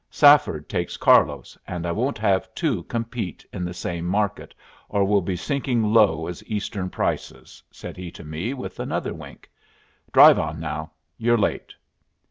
Safford 0.09 0.67
takes 0.67 0.97
Carlos, 0.97 1.55
and 1.67 1.85
I 1.85 1.91
won't 1.91 2.17
have 2.17 2.51
two 2.55 2.81
compete 2.85 3.45
in 3.53 3.63
the 3.63 3.73
same 3.75 4.03
market, 4.05 4.55
or 4.89 5.03
we'll 5.03 5.21
be 5.21 5.35
sinking 5.35 5.93
low 5.93 6.25
as 6.25 6.43
Eastern 6.47 6.89
prices," 6.89 7.61
said 7.69 7.97
he 7.97 8.09
to 8.13 8.23
me, 8.23 8.55
with 8.55 8.79
another 8.79 9.13
wink. 9.13 9.47
"Drive 10.11 10.39
on 10.39 10.59
now. 10.59 10.89
You're 11.19 11.37
late." 11.37 11.75